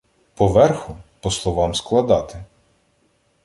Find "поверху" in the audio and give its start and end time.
0.35-0.97